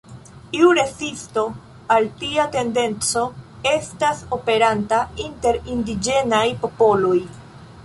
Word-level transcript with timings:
Iu 0.59 0.69
rezisto 0.77 1.43
al 1.95 2.07
tia 2.21 2.45
tendenco 2.55 3.23
estas 3.73 4.25
aperanta 4.39 5.05
inter 5.29 5.63
indiĝenaj 5.77 6.45
popoloj. 6.67 7.17